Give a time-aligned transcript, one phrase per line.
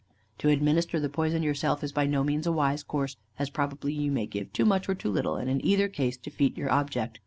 [0.39, 4.11] To administer the poison yourself is by no means a wise course, as probably you
[4.11, 7.19] may give too much or too little, and in either case defeat your object.